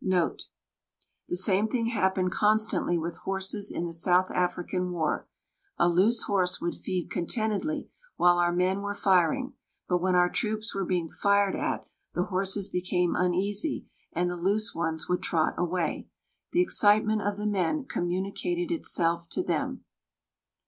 [0.00, 0.44] The
[1.32, 5.26] same thing happened constantly with horses in the South African War.
[5.76, 9.54] A loose horse would feed contentedly while our men were firing,
[9.88, 11.84] but when our troops were being fired at
[12.14, 16.06] the horses became uneasy, and the loose ones would trot away.
[16.52, 19.84] The excitement of the men communicated itself to them.